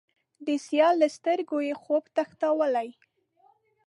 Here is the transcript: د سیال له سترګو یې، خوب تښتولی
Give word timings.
د 0.47 0.49
سیال 0.65 0.95
له 1.01 1.07
سترګو 1.15 1.57
یې، 1.67 1.73
خوب 1.81 2.03
تښتولی 2.15 2.89